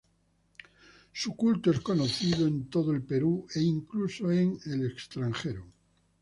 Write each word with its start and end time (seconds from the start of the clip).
Su 1.13 1.35
culto 1.35 1.69
es 1.69 1.79
conocido 1.79 2.47
en 2.47 2.71
todo 2.71 2.91
el 2.91 3.03
Perú 3.03 3.45
e 3.53 3.61
incluso 3.61 4.31
en 4.31 4.57
el 4.65 4.87
extranjero. 4.89 5.67